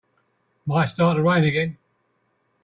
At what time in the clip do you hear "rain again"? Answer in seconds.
1.21-1.77